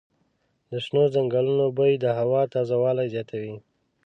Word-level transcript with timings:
د 0.69 0.71
شنو 0.85 1.03
ځنګلونو 1.15 1.65
بوی 1.77 1.93
د 1.99 2.05
هوا 2.19 2.41
تازه 2.53 2.75
والی 2.83 3.07
زیاتوي. 3.13 3.55